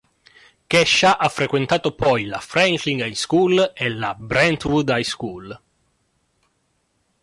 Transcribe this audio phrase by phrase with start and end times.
[0.67, 5.61] Kesha ha frequentato poi la Franklin High School e la Brentwood High School.